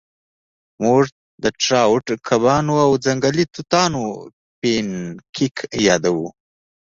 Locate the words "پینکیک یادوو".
4.59-6.27